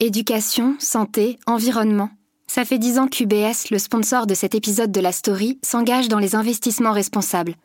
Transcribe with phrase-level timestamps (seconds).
[0.00, 2.08] Éducation, santé, environnement.
[2.46, 6.20] Ça fait dix ans qu'UBS, le sponsor de cet épisode de la story, s'engage dans
[6.20, 7.56] les investissements responsables.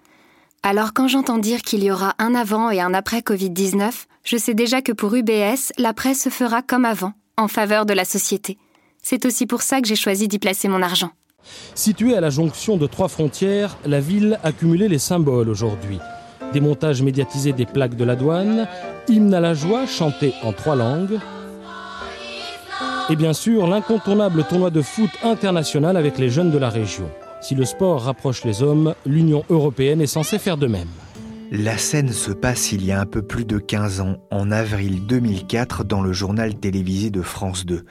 [0.63, 3.91] Alors quand j'entends dire qu'il y aura un avant et un après Covid-19,
[4.23, 8.03] je sais déjà que pour UBS, l'après se fera comme avant, en faveur de la
[8.03, 8.57] société.
[9.03, 11.11] C'est aussi pour ça que j'ai choisi d'y placer mon argent.
[11.75, 15.99] Située à la jonction de trois frontières, la ville a cumulé les symboles aujourd'hui.
[16.51, 18.67] Démontage médiatisé des plaques de la douane,
[19.07, 21.19] hymne à la joie chanté en trois langues,
[23.09, 27.09] et bien sûr l'incontournable tournoi de foot international avec les jeunes de la région.
[27.41, 30.87] Si le sport rapproche les hommes, l'Union européenne est censée faire de même.
[31.51, 35.05] La scène se passe il y a un peu plus de 15 ans, en avril
[35.05, 37.85] 2004, dans le journal télévisé de France 2.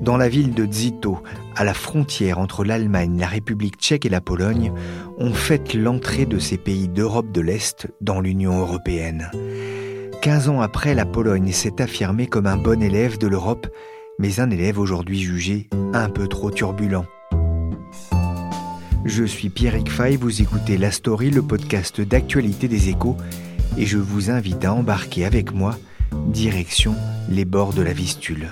[0.00, 1.18] Dans la ville de Zito,
[1.54, 4.72] à la frontière entre l'Allemagne, la République tchèque et la Pologne,
[5.18, 9.30] on fête l'entrée de ces pays d'Europe de l'Est dans l'Union européenne.
[10.22, 13.66] 15 ans après, la Pologne s'est affirmée comme un bon élève de l'Europe
[14.18, 17.06] mais un élève aujourd'hui jugé un peu trop turbulent.
[19.04, 23.16] Je suis Pierrick Fay, vous écoutez La Story, le podcast d'actualité des échos,
[23.76, 25.76] et je vous invite à embarquer avec moi
[26.28, 26.94] direction
[27.28, 28.48] les bords de la Vistule.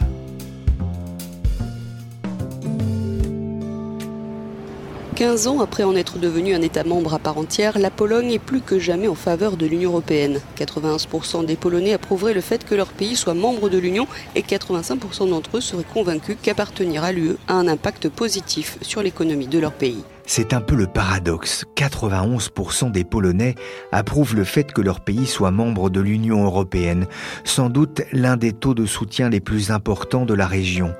[5.21, 8.39] 15 ans après en être devenu un État membre à part entière, la Pologne est
[8.39, 10.41] plus que jamais en faveur de l'Union européenne.
[10.57, 15.29] 91% des Polonais approuveraient le fait que leur pays soit membre de l'Union et 85%
[15.29, 19.73] d'entre eux seraient convaincus qu'appartenir à l'UE a un impact positif sur l'économie de leur
[19.73, 20.03] pays.
[20.33, 21.65] C'est un peu le paradoxe.
[21.75, 23.57] 91% des Polonais
[23.91, 27.09] approuvent le fait que leur pays soit membre de l'Union européenne,
[27.43, 30.95] sans doute l'un des taux de soutien les plus importants de la région.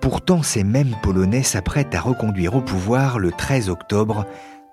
[0.00, 4.24] Pourtant, ces mêmes Polonais s'apprêtent à reconduire au pouvoir le 13 octobre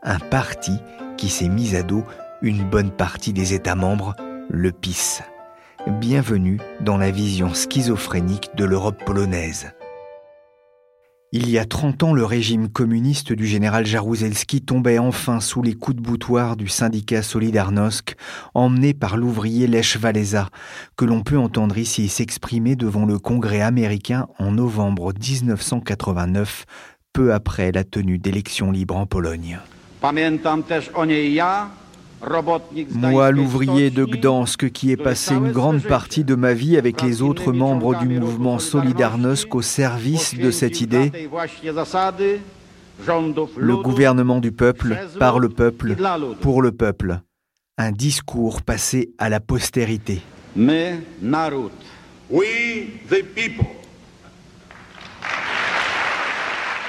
[0.03, 0.77] un parti
[1.17, 2.03] qui s'est mis à dos
[2.43, 4.15] une bonne partie des États membres,
[4.47, 5.21] le PIS.
[5.87, 9.73] Bienvenue dans la vision schizophrénique de l'Europe polonaise.
[11.35, 15.73] Il y a 30 ans, le régime communiste du général Jaruzelski tombait enfin sous les
[15.73, 18.13] coups de boutoir du syndicat Solidarnosc,
[18.53, 20.49] emmené par l'ouvrier Lech Walesa,
[20.95, 26.65] que l'on peut entendre ici s'exprimer devant le Congrès américain en novembre 1989,
[27.13, 29.57] peu après la tenue d'élections libres en Pologne.
[32.91, 37.21] Moi, l'ouvrier de Gdansk, qui ai passé une grande partie de ma vie avec les
[37.21, 41.11] autres membres du mouvement Solidarnosc au service de cette idée,
[43.57, 45.95] le gouvernement du peuple, par le peuple,
[46.41, 47.19] pour le peuple,
[47.77, 50.21] un discours passé à la postérité.
[52.29, 53.82] We, the people.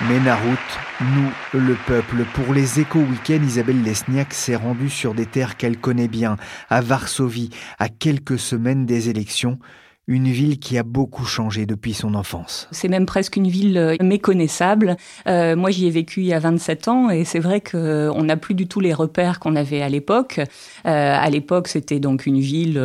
[0.09, 0.59] Ménarout,
[1.01, 2.25] nous, le peuple.
[2.35, 6.37] Pour les échos week-end, Isabelle Lesniak s'est rendue sur des terres qu'elle connaît bien,
[6.69, 7.49] à Varsovie,
[7.79, 9.59] à quelques semaines des élections
[10.07, 12.69] une ville qui a beaucoup changé depuis son enfance.
[12.73, 14.97] C'est même presque une ville euh, méconnaissable.
[15.27, 18.23] Euh, moi, j'y ai vécu il y a 27 ans et c'est vrai qu'on euh,
[18.23, 20.41] n'a plus du tout les repères qu'on avait à l'époque.
[20.85, 22.81] À l'époque, c'était donc une ville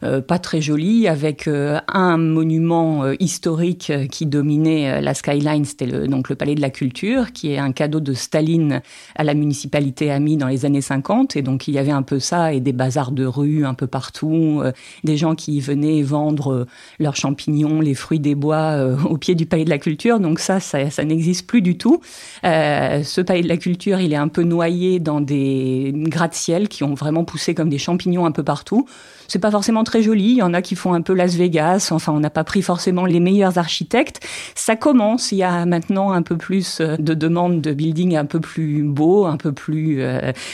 [0.00, 6.54] pas très jolie avec un monument historique qui dominait la skyline, c'était donc le Palais
[6.54, 8.82] de la Culture, qui est un cadeau de Staline
[9.14, 11.36] à la municipalité amie dans les années 50.
[11.36, 13.86] Et donc, il y avait un peu ça et des bazars de rue un peu
[13.86, 14.62] partout,
[15.04, 16.64] des gens qui venaient vendre euh,
[16.98, 20.20] leurs champignons, les fruits des bois euh, au pied du palais de la culture.
[20.20, 22.00] Donc ça, ça, n'existe plus du tout.
[22.44, 26.84] Euh, ce palais de la culture, il est un peu noyé dans des gratte-ciel qui
[26.84, 28.86] ont vraiment poussé comme des champignons un peu partout.
[29.28, 30.32] C'est pas forcément très joli.
[30.32, 31.88] Il y en a qui font un peu Las Vegas.
[31.90, 34.24] Enfin, on n'a pas pris forcément les meilleurs architectes.
[34.54, 35.32] Ça commence.
[35.32, 39.26] Il y a maintenant un peu plus de demandes de buildings un peu plus beaux,
[39.26, 40.00] un peu plus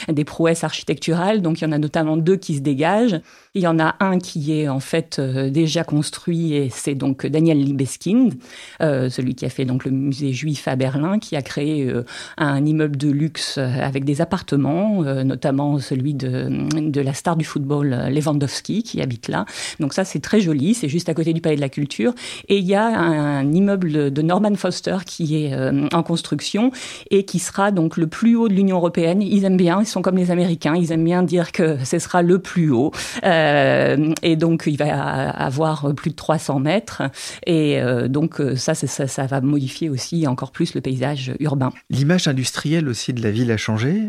[0.07, 1.43] des prouesses architecturales.
[1.43, 3.21] Donc, il y en a notamment deux qui se dégagent.
[3.53, 7.59] Il y en a un qui est en fait déjà construit et c'est donc Daniel
[7.59, 8.33] Libeskind,
[8.81, 12.03] euh, celui qui a fait donc le musée juif à Berlin, qui a créé euh,
[12.37, 16.49] un immeuble de luxe euh, avec des appartements, notamment celui de,
[16.79, 19.45] de la star du football Lewandowski qui habite là.
[19.79, 22.13] Donc ça c'est très joli, c'est juste à côté du Palais de la Culture.
[22.47, 25.53] Et il y a un, immeuble de Norman Foster qui est
[25.93, 26.71] en construction
[27.11, 29.21] et qui sera donc le plus haut de l'Union européenne.
[29.21, 32.21] Ils aiment bien, ils sont comme les Américains, ils aiment bien dire que ce sera
[32.21, 32.91] le plus haut.
[33.23, 37.03] et donc il va avoir plus de 300 mètres.
[37.45, 41.71] Et donc ça, ça, ça va modifier aussi encore plus le paysage urbain.
[41.89, 44.01] L'image industrielle aussi de la ville a changé?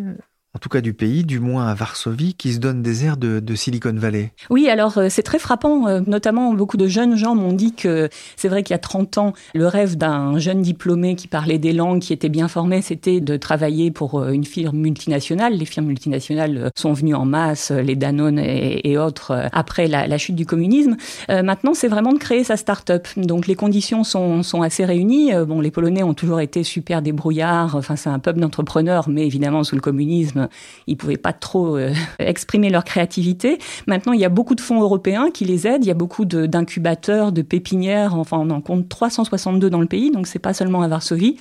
[0.55, 3.55] En tout cas du pays, du moins à Varsovie, qui se donne des airs de,
[3.55, 4.33] Silicon Valley.
[4.51, 5.89] Oui, alors euh, c'est très frappant.
[5.89, 9.19] Euh, notamment, beaucoup de jeunes gens m'ont dit que c'est vrai qu'il y a 30
[9.19, 13.21] ans, le rêve d'un jeune diplômé qui parlait des langues, qui était bien formé, c'était
[13.21, 15.55] de travailler pour euh, une firme multinationale.
[15.55, 20.47] Les firmes multinationales sont venues en masse, les Danone et, autres, après la, chute du
[20.47, 20.97] communisme.
[21.29, 23.09] maintenant, c'est vraiment de créer sa start-up.
[23.17, 25.33] Donc les conditions sont, sont assez réunies.
[25.47, 27.75] Bon, les Polonais ont toujours été super débrouillards.
[27.75, 30.44] Enfin, c'est un peuple d'entrepreneurs, mais évidemment, sous le communisme,
[30.87, 33.59] ils pouvaient pas trop euh, exprimer leur créativité.
[33.87, 35.85] Maintenant, il y a beaucoup de fonds européens qui les aident.
[35.85, 38.15] Il y a beaucoup d'incubateurs, de, de pépinières.
[38.15, 41.37] Enfin, on en compte 362 dans le pays, donc c'est pas seulement à Varsovie.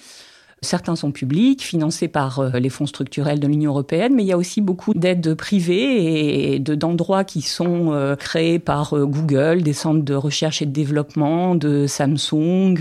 [0.64, 4.32] Certains sont publics, financés par euh, les fonds structurels de l'Union européenne, mais il y
[4.32, 9.74] a aussi beaucoup d'aides privées et d'endroits qui sont euh, créés par euh, Google, des
[9.74, 12.76] centres de recherche et de développement, de Samsung,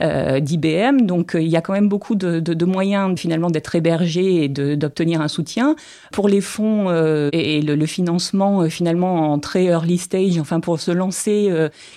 [0.00, 1.02] d'IBM.
[1.02, 5.28] Donc il y a quand même beaucoup de, moyens finalement d'être hébergé et d'obtenir un
[5.28, 5.76] soutien.
[6.12, 6.90] Pour les fonds
[7.32, 11.52] et le, financement finalement en très early stage, enfin pour se lancer,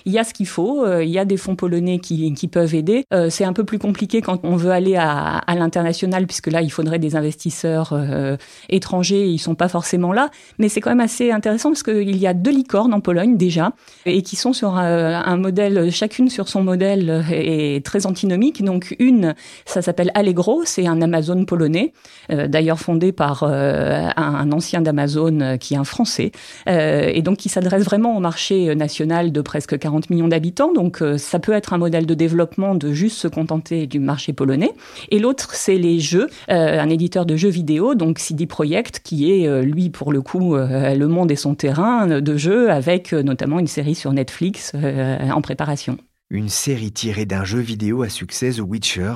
[0.05, 0.85] il y a ce qu'il faut.
[0.99, 3.05] Il y a des fonds polonais qui peuvent aider.
[3.29, 6.71] C'est un peu plus compliqué quand on veut aller à à, l'international, puisque là, il
[6.71, 8.37] faudrait des investisseurs euh,
[8.69, 10.29] étrangers, ils sont pas forcément là.
[10.59, 13.71] Mais c'est quand même assez intéressant parce qu'il y a deux licornes en Pologne déjà,
[14.05, 18.63] et qui sont sur euh, un, modèle, chacune sur son modèle est très antinomique.
[18.63, 21.93] Donc une, ça s'appelle Allegro, c'est un Amazon polonais,
[22.31, 26.31] euh, d'ailleurs fondé par un, ancien d'Amazon qui est un Français,
[26.67, 30.73] et donc qui s'adresse vraiment au marché national de presque 40 millions d'habitants.
[30.73, 34.73] Donc ça peut être un modèle de développement de juste se contenter du marché polonais.
[35.09, 39.31] Et l'autre, c'est les jeux, euh, un éditeur de jeux vidéo, donc CD Projekt, qui
[39.31, 43.13] est, euh, lui, pour le coup, euh, le monde et son terrain de jeux, avec
[43.13, 45.97] notamment une série sur Netflix en préparation.
[46.29, 49.13] Une série tirée d'un jeu vidéo à succès, The Witcher,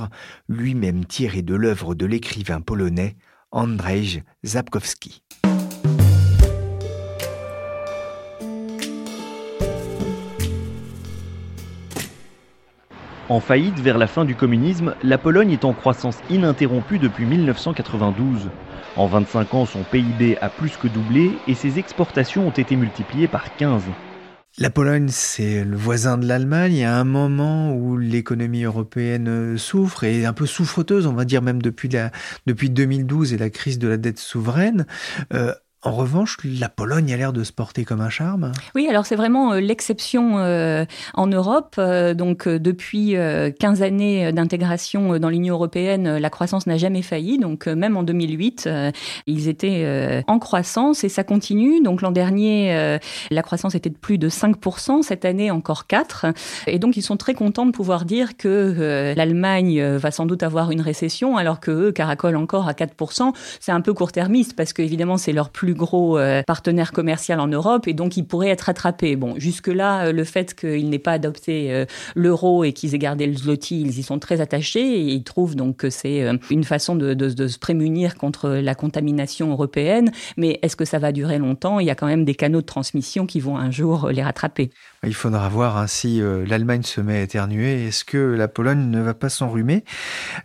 [0.48, 3.16] lui-même tiré de l'œuvre de l'écrivain polonais
[3.52, 5.22] Andrzej Zapkowski.
[13.32, 18.50] En faillite vers la fin du communisme, la Pologne est en croissance ininterrompue depuis 1992.
[18.98, 23.30] En 25 ans, son PIB a plus que doublé et ses exportations ont été multipliées
[23.30, 23.84] par 15.
[24.58, 26.74] La Pologne, c'est le voisin de l'Allemagne.
[26.74, 31.24] Il a un moment où l'économie européenne souffre et est un peu souffreteuse, on va
[31.24, 31.88] dire même depuis,
[32.48, 34.86] depuis 2012 et la crise de la dette souveraine.
[35.34, 38.52] Euh, en revanche, la Pologne a l'air de se porter comme un charme.
[38.76, 40.86] Oui, alors c'est vraiment euh, l'exception euh,
[41.16, 41.76] en Europe.
[41.80, 43.16] Euh, donc depuis
[43.60, 47.40] 15 années d'intégration dans l'Union européenne, la croissance n'a jamais failli.
[47.40, 48.70] Donc même en 2008,
[49.26, 51.82] ils étaient en croissance et ça continue.
[51.82, 53.00] Donc l'an dernier,
[53.32, 56.28] la croissance était de plus de 5%, cette année encore 4.
[56.68, 60.72] Et donc ils sont très contents de pouvoir dire que l'Allemagne va sans doute avoir
[60.72, 63.34] une récession alors que eux caracolent encore à 4%.
[63.60, 67.88] C'est un peu court-termiste parce qu'évidemment c'est leur plus gros euh, partenaire commercial en Europe
[67.88, 69.16] et donc il pourrait être rattrapé.
[69.16, 71.86] Bon, jusque-là, euh, le fait qu'il n'ait pas adopté euh,
[72.16, 75.56] l'euro et qu'ils aient gardé le zloty, ils y sont très attachés et ils trouvent
[75.56, 80.12] donc que c'est une façon de, se prémunir contre la contamination européenne.
[80.38, 81.80] Mais est-ce que ça va durer longtemps?
[81.80, 84.70] Il y a quand même des canaux de transmission qui vont un jour les rattraper.
[85.04, 87.88] Il faudra voir hein, si l'Allemagne se met à éternuer.
[87.88, 89.84] Est-ce que la Pologne ne va pas s'enrhumer?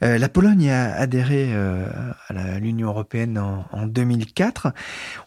[0.01, 4.69] La Pologne a adhéré à l'Union européenne en, en 2004.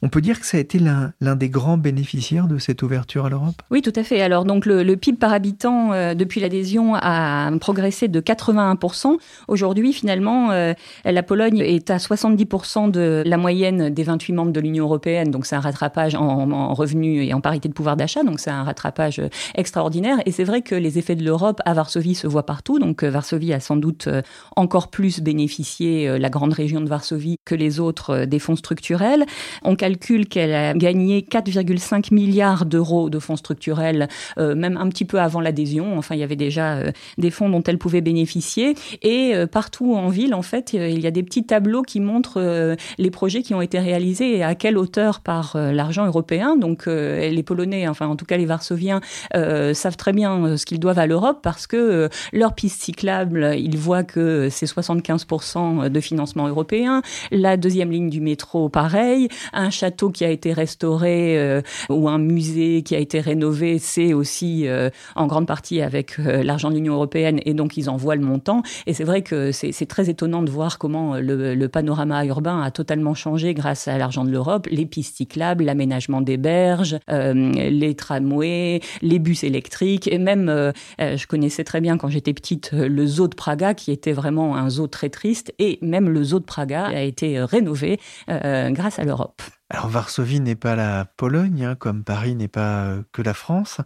[0.01, 3.29] On peut dire que ça a été l'un des grands bénéficiaires de cette ouverture à
[3.29, 3.61] l'Europe?
[3.71, 4.21] Oui, tout à fait.
[4.21, 9.17] Alors, donc, le, PIB par habitant, euh, depuis l'adhésion, a progressé de 81%.
[9.47, 10.73] Aujourd'hui, finalement, euh,
[11.05, 15.31] la Pologne est à 70% de la moyenne des 28 membres de l'Union européenne.
[15.31, 18.23] Donc, c'est un rattrapage en, revenus et en parité de pouvoir d'achat.
[18.23, 19.21] Donc, c'est un rattrapage
[19.55, 20.17] extraordinaire.
[20.25, 22.79] Et c'est vrai que les effets de l'Europe à Varsovie se voient partout.
[22.79, 24.09] Donc, euh, Varsovie a sans doute
[24.55, 29.25] encore plus bénéficié, la grande région de Varsovie, que les autres des fonds structurels.
[29.79, 35.19] Calcule qu'elle a gagné 4,5 milliards d'euros de fonds structurels, euh, même un petit peu
[35.19, 35.97] avant l'adhésion.
[35.97, 38.75] Enfin, il y avait déjà euh, des fonds dont elle pouvait bénéficier.
[39.01, 42.75] Et euh, partout en ville, en fait, il y a des petits tableaux qui montrent
[42.97, 46.57] les projets qui ont été réalisés et à quelle hauteur par l'argent européen.
[46.57, 48.99] Donc, les Polonais, enfin, en tout cas les Varsoviens,
[49.33, 54.03] savent très bien ce qu'ils doivent à l'Europe parce que leur piste cyclable, ils voient
[54.03, 57.01] que c'est 75% de financement européen.
[57.31, 59.29] La deuxième ligne du métro, pareil.
[59.69, 64.67] Un château qui a été restauré ou un musée qui a été rénové, c'est aussi
[65.15, 68.63] en grande partie avec l'argent de l'Union européenne et donc ils envoient le montant.
[68.87, 72.71] Et c'est vrai que c'est très étonnant de voir comment le, le, panorama urbain a
[72.71, 78.81] totalement changé grâce à l'argent de l'Europe, les pistes cyclables, l'aménagement des berges, les tramways,
[79.03, 83.35] les bus électriques et même, je connaissais très bien quand j'étais petite le zoo de
[83.35, 87.01] Praga qui était vraiment un zoo très triste et même le zoo de Praga a
[87.01, 89.41] été rénové grâce à l'Europe.
[89.71, 93.81] Alors Varsovie n'est pas la Pologne, hein, comme Paris n'est pas euh, que la France.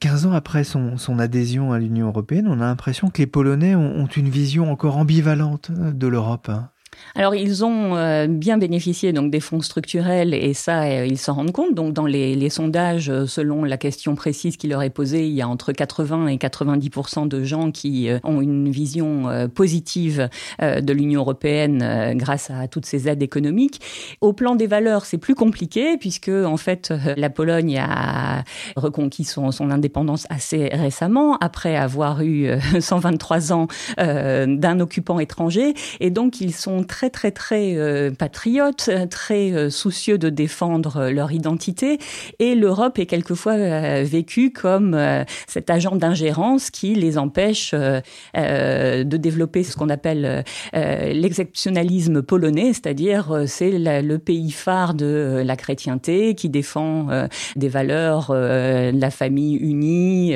[0.00, 3.74] 15 euh, ans après son, adhésion à l'Union européenne, on a l'impression que les Polonais
[3.74, 6.48] ont, une vision encore ambivalente euh, de l'Europe.
[6.48, 6.70] Hein.
[7.16, 11.34] Alors ils ont euh, bien bénéficié donc des fonds structurels et ça euh, ils s'en
[11.34, 11.74] rendent compte.
[11.74, 15.42] Donc dans les, sondages, euh, selon la question précise qui leur est posée, il y
[15.42, 16.90] a entre 80 et 90
[17.28, 20.28] de gens qui ont une vision positive
[20.60, 23.80] de l'Union européenne grâce à toutes ces aides économiques.
[24.20, 28.44] Au plan des valeurs, c'est plus compliqué puisque en fait la Pologne a
[28.76, 32.48] reconquis son, son indépendance assez récemment après avoir eu
[32.80, 33.66] 123 ans
[33.98, 40.18] d'un occupant étranger et donc ils sont très très très euh, patriotes, très euh, soucieux
[40.18, 41.98] de défendre euh, leur identité
[42.38, 43.54] et l'Europe est quelquefois
[44.02, 44.98] vécue comme
[45.46, 53.70] cet agent d'ingérence qui les empêche de développer ce qu'on appelle l'exceptionnalisme polonais, c'est-à-dire c'est
[53.70, 57.08] le pays phare de la chrétienté qui défend
[57.56, 60.34] des valeurs de la famille unie.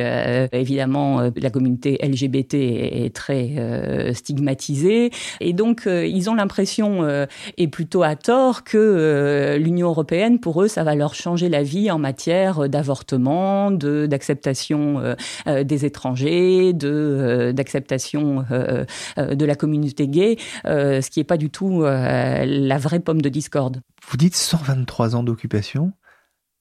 [0.53, 7.27] évidemment, la communauté LGBT est très stigmatisée et donc ils ont l'impression, euh,
[7.57, 11.63] et plutôt à tort, que euh, l'Union européenne, pour eux, ça va leur changer la
[11.63, 15.15] vie en matière d'avortement, de d'acceptation
[15.47, 18.45] euh, des étrangers, de d'acceptation
[19.17, 23.81] de la communauté gay, ce qui n'est pas du tout la vraie pomme de discorde.
[24.09, 25.93] Vous dites 123 ans d'occupation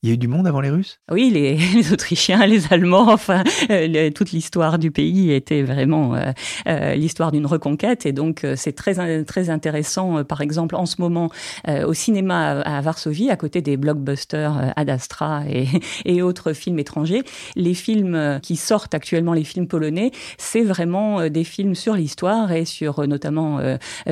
[0.04, 1.00] il y a eu du monde avant les Russes?
[1.12, 6.32] Oui, les, Autrichiens, les Allemands, enfin, euh, toute l'histoire du pays était vraiment euh,
[6.68, 8.06] euh, l'histoire d'une reconquête.
[8.06, 11.30] Et donc, c'est très, très intéressant, par exemple, en ce moment,
[11.68, 15.44] au cinéma à, Varsovie, à côté des blockbusters Ad Astra
[16.06, 17.24] et, autres films étrangers,
[17.56, 22.66] les films qui sortent actuellement, les films polonais, c'est vraiment des films sur l'histoire et
[22.66, 23.60] sur notamment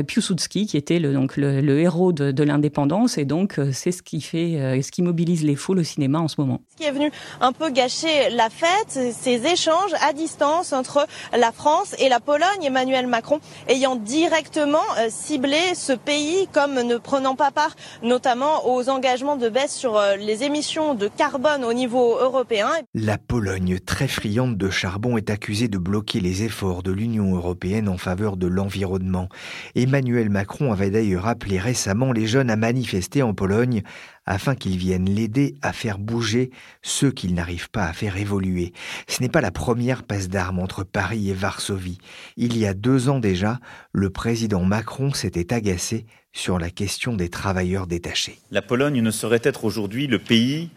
[0.08, 3.18] Piłsudski, qui était le, donc, le, héros de, de l'indépendance.
[3.18, 6.39] Et donc, c'est ce qui fait, ce qui mobilise les foules le cinéma en ce
[6.39, 6.62] moment.
[6.72, 11.05] Ce qui est venu un peu gâcher la fête, ces échanges à distance entre
[11.38, 16.98] la France et la Pologne, Emmanuel Macron ayant directement euh, ciblé ce pays comme ne
[16.98, 21.74] prenant pas part notamment aux engagements de baisse sur euh, les émissions de carbone au
[21.74, 22.70] niveau européen.
[22.94, 27.89] La Pologne, très friande de charbon, est accusée de bloquer les efforts de l'Union européenne
[27.89, 29.29] en faveur de l'environnement.
[29.75, 33.84] Emmanuel Macron avait d'ailleurs appelé récemment les jeunes à manifester en Pologne
[34.25, 36.51] afin qu'ils viennent l'aider à faire bouger
[36.82, 38.74] ceux qu'il n'arrive pas à faire évoluer.
[39.08, 42.00] Ce n'est pas la première passe d'armes entre Paris et Varsovie.
[42.38, 43.60] Il y a deux ans déjà,
[43.91, 48.39] le président Macron s'était agacé sur la question des travailleurs détachés.
[48.51, 50.70] La Pologne ne saurait être aujourd'hui le pays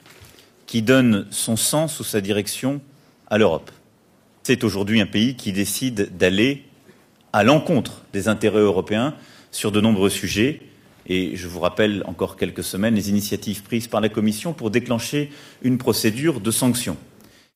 [0.67, 2.81] qui donne son sens ou sa direction
[3.28, 3.71] à l'Europe.
[4.43, 6.64] C'est aujourd'hui un pays qui décide d'aller
[7.33, 9.14] à l'encontre des intérêts européens
[9.50, 10.61] sur de nombreux sujets
[11.09, 15.31] et je vous rappelle encore quelques semaines les initiatives prises par la Commission pour déclencher
[15.62, 16.97] une procédure de sanction.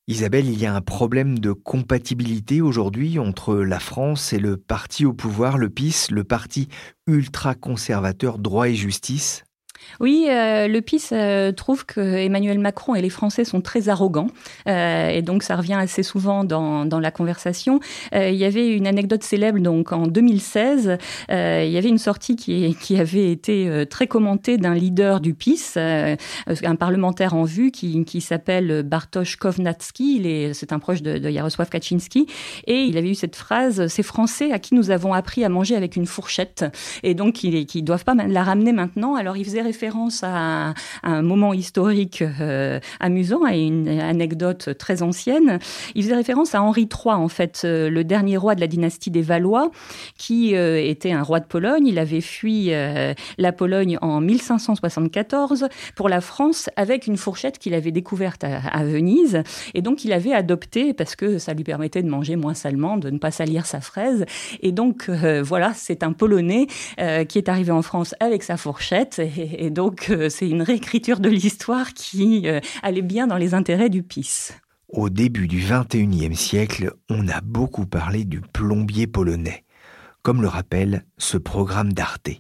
[0.09, 5.07] Isabelle, il y a un problème de compatibilité aujourd'hui entre la France et le parti
[5.07, 6.69] au pouvoir, le PIS, le parti
[7.07, 9.45] ultra-conservateur droit et justice
[10.01, 14.29] oui, euh, le PIS euh, trouve que Emmanuel Macron et les Français sont très arrogants,
[14.69, 17.81] euh, et donc ça revient assez souvent dans, dans la conversation.
[18.13, 20.99] il y avait une anecdote célèbre, donc en 2016,
[21.29, 25.75] il y avait une sortie qui, qui avait été très commentée d'un leader du PIS,
[25.77, 31.69] un parlementaire en vue qui, qui s'appelle Bartosz Kovnatski, c'est un proche de, de Jarosław
[31.69, 32.27] Kaczynski,
[32.67, 35.77] et il avait eu cette phrase, ces Français à qui nous avons appris à manger
[35.77, 36.65] avec une fourchette,
[37.03, 41.23] et donc qui ne doivent pas la ramener maintenant, alors il faisait référence à, un
[41.23, 45.59] moment historique euh, amusant, à une anecdote très ancienne.
[45.95, 49.11] Il faisait référence à Henri III, en fait, euh, le dernier roi de la dynastie
[49.11, 49.71] des Valois,
[50.19, 51.87] qui euh, était un roi de Pologne.
[51.87, 52.71] Il avait fui
[53.39, 59.43] la Pologne en 1574 pour la France avec une fourchette qu'il avait découverte à, Venise.
[59.73, 63.09] Et donc, il avait adopté, parce que ça lui permettait de manger moins salement, de
[63.09, 64.27] ne pas salir sa fraise.
[64.61, 66.67] Et donc, voilà, c'est un Polonais
[67.29, 69.23] qui est arrivé en France avec sa fourchette.
[69.59, 73.55] Et, et donc, euh, c'est une réécriture de l'histoire qui euh, allait bien dans les
[73.55, 74.51] intérêts du PIS.
[74.89, 79.63] Au début du XXIe siècle, on a beaucoup parlé du plombier polonais,
[80.23, 82.31] comme le rappelle ce programme d'Arte.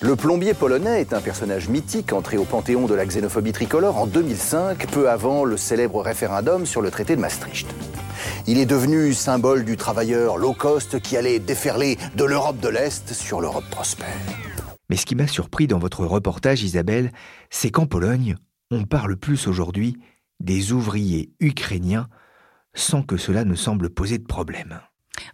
[0.00, 4.06] Le plombier polonais est un personnage mythique entré au panthéon de la xénophobie tricolore en
[4.06, 7.66] 2005, peu avant le célèbre référendum sur le traité de Maastricht.
[8.46, 13.12] Il est devenu symbole du travailleur low cost qui allait déferler de l'Europe de l'Est
[13.12, 14.06] sur l'Europe prospère.
[14.90, 17.12] Mais ce qui m'a surpris dans votre reportage, Isabelle,
[17.50, 18.36] c'est qu'en Pologne,
[18.70, 19.96] on parle plus aujourd'hui
[20.40, 22.08] des ouvriers ukrainiens
[22.74, 24.80] sans que cela ne semble poser de problème.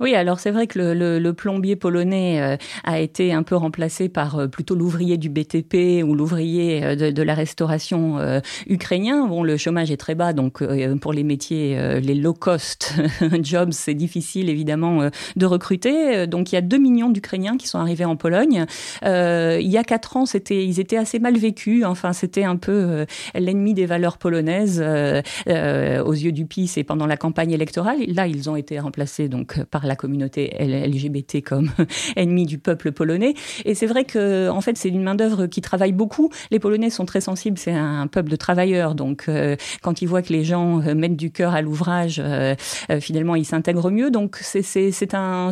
[0.01, 4.39] Oui, alors c'est vrai que le, plombier polonais euh, a été un peu remplacé par
[4.39, 8.19] euh, plutôt l'ouvrier du BTP ou l'ouvrier euh, de, la restauration
[8.67, 9.27] ukrainien.
[9.27, 10.63] Bon, le chômage est très bas, donc
[11.01, 12.95] pour les métiers, les low-cost
[13.43, 16.27] jobs, c'est difficile évidemment de recruter.
[16.27, 18.65] Donc il y a 2 millions d'Ukrainiens qui sont arrivés en Pologne.
[19.03, 21.85] il y a 4 ans, c'était, ils étaient assez mal vécus.
[21.85, 27.17] Enfin, c'était un peu l'ennemi des valeurs polonaises aux yeux du PiS et pendant la
[27.17, 27.99] campagne électorale.
[28.09, 31.71] Là, ils ont été remplacés donc par la communauté LGBT comme
[32.17, 33.35] ennemi du peuple polonais.
[33.65, 36.31] Et c'est vrai que, en fait, c'est une main-d'œuvre qui travaille beaucoup.
[36.51, 38.95] Les Polonais sont très sensibles, c'est un peuple de travailleurs.
[38.95, 42.55] Donc, euh, quand ils voient que les gens euh, mettent du cœur à l'ouvrage, euh,
[43.01, 44.11] finalement, ils s'intègrent mieux.
[44.11, 45.51] Donc, c'est un,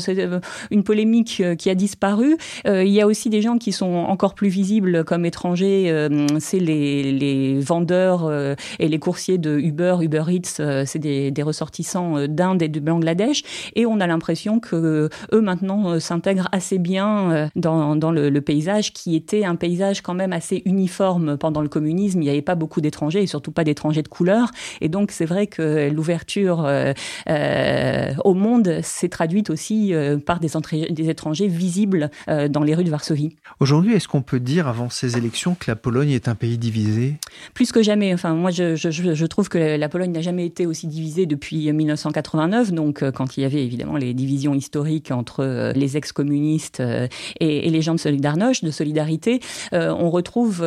[0.70, 2.36] une polémique qui a disparu.
[2.66, 6.08] il y a aussi des gens qui sont encore plus visibles comme étrangers.
[6.40, 8.30] c'est les, les, vendeurs
[8.78, 10.84] et les coursiers de Uber, Uber Eats.
[10.86, 13.42] c'est des, des ressortissants d'Inde et de Bangladesh.
[13.74, 18.38] Et on a l'impression que eux maintenant euh, s'intègrent assez bien euh, dans, dans le,
[18.38, 22.20] paysage qui était un paysage quand même assez uniforme pendant le communisme.
[22.22, 24.50] Il n'y avait pas beaucoup d'étrangers et surtout pas d'étrangers de couleur.
[24.80, 29.92] Et donc c'est vrai que l'ouverture euh, au monde s'est traduite aussi
[30.24, 30.48] par des,
[30.90, 33.36] des, étrangers visibles dans les rues de Varsovie.
[33.60, 37.16] Aujourd'hui, est-ce qu'on peut dire avant ces élections que la Pologne est un pays divisé?
[37.54, 38.14] Plus que jamais.
[38.14, 41.70] Enfin, moi, je, je, je trouve que la Pologne n'a jamais été aussi divisée depuis
[41.72, 42.72] 1989.
[42.72, 47.08] Donc, quand il y avait évidemment les divisions historiques entre euh, les ex-communistes euh,
[47.40, 49.40] et, les gens de Solidarność, de Solidarité,
[49.72, 50.64] euh, on retrouve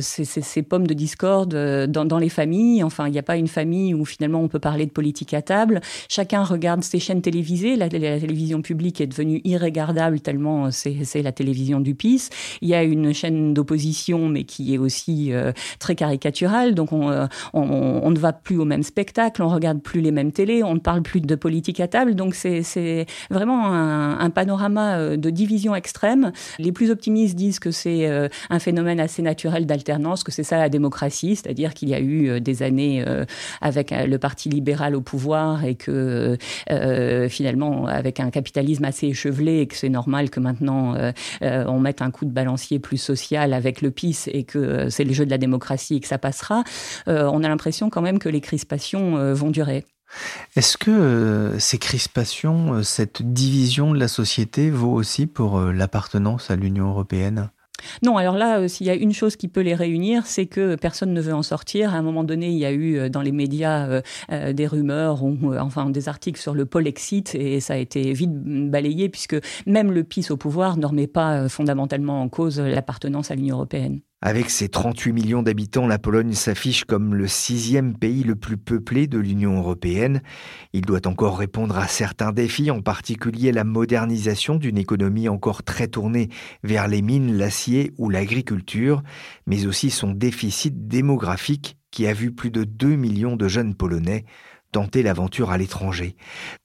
[0.00, 1.54] ces, pommes de discorde
[1.86, 2.82] dans, les familles.
[2.82, 5.42] Enfin, il n'y a pas une famille où finalement on peut parler de politique à
[5.42, 5.80] table.
[6.08, 7.76] Chacun regarde ses chaînes télévisées.
[7.76, 12.28] La, télévision publique est devenue irregardable tellement c'est la télévision du PIS.
[12.60, 15.32] Il y a une chaîne d'opposition, mais qui est aussi
[15.78, 16.74] très caricaturale.
[16.74, 20.62] Donc on, on, ne va plus au même spectacle, on regarde plus les mêmes télés,
[20.62, 22.14] on ne parle plus de politique à table.
[22.14, 26.32] Donc c'est c'est vraiment un, panorama euh, de division extrême.
[26.58, 30.58] Les plus optimistes disent que c'est euh, un phénomène assez naturel d'alternance, que c'est ça
[30.58, 33.04] la démocratie, c'est-à-dire qu'il y a eu euh, des années
[33.60, 36.36] avec le Parti libéral au pouvoir et que
[37.28, 40.94] finalement, avec un capitalisme assez échevelé, et que c'est normal que maintenant
[41.42, 45.12] on mette un coup de balancier plus social avec le PIS et que c'est le
[45.12, 46.64] jeu de la démocratie et que ça passera,
[47.06, 49.84] on a l'impression quand même que les crispations vont durer.
[50.56, 55.72] Est-ce que euh, ces crispations, euh, cette division de la société vaut aussi pour euh,
[55.72, 57.50] l'appartenance à l'Union européenne?
[58.02, 61.12] Non, alors là, s'il y a une chose qui peut les réunir, c'est que personne
[61.12, 61.92] ne veut en sortir.
[61.92, 65.90] À un moment donné, il y a eu dans les médias des rumeurs ou enfin
[65.90, 68.32] des articles sur le Polexit et ça a été vite
[68.70, 69.36] balayé puisque
[69.66, 74.00] même le PIS au pouvoir ne remet pas fondamentalement en cause l'appartenance à l'Union européenne.
[74.26, 79.06] Avec ses 38 millions d'habitants, la Pologne s'affiche comme le sixième pays le plus peuplé
[79.06, 80.22] de l'Union européenne.
[80.72, 85.88] Il doit encore répondre à certains défis, en particulier la modernisation d'une économie encore très
[85.88, 86.30] tournée
[86.62, 89.02] vers les mines, l'acier ou l'agriculture,
[89.46, 94.24] mais aussi son déficit démographique qui a vu plus de 2 millions de jeunes Polonais
[94.72, 96.16] tenter l'aventure à l'étranger.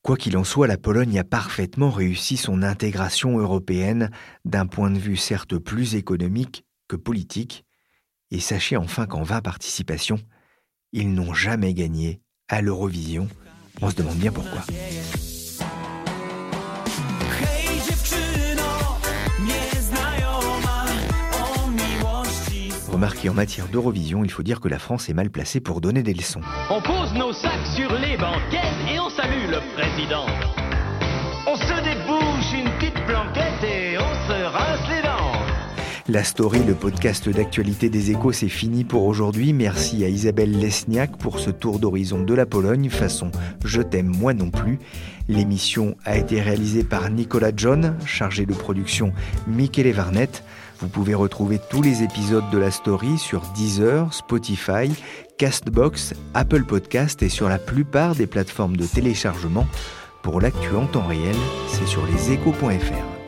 [0.01, 4.11] Quoi qu'il en soit, la Pologne a parfaitement réussi son intégration européenne
[4.45, 7.63] d'un point de vue certes plus économique, que politique,
[8.31, 10.19] et sachez enfin qu'en 20 participations,
[10.91, 13.29] ils n'ont jamais gagné à l'Eurovision.
[13.81, 14.61] On se demande bien pourquoi.
[22.91, 26.03] Remarquez, en matière d'Eurovision, il faut dire que la France est mal placée pour donner
[26.03, 26.41] des leçons.
[26.69, 30.25] On pose nos sacs sur les banquettes et on salue le président.
[31.47, 33.68] On se débouche une petite blanquette et
[36.09, 39.53] La story, le podcast d'actualité des échos, c'est fini pour aujourd'hui.
[39.53, 43.29] Merci à Isabelle Lesniak pour ce tour d'horizon de la Pologne, façon
[43.63, 44.79] Je t'aime moi non plus.
[45.27, 49.13] L'émission a été réalisée par Nicolas John, chargé de production
[49.47, 50.31] Michele Varnet.
[50.79, 54.89] Vous pouvez retrouver tous les épisodes de la story sur Deezer, Spotify,
[55.37, 59.67] Castbox, Apple Podcast et sur la plupart des plateformes de téléchargement.
[60.23, 61.35] Pour l'actu en temps réel,
[61.67, 63.18] c'est sur leséchos.fr.